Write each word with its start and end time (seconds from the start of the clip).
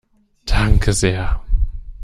Danke 0.47 0.93
sehr! 0.93 1.43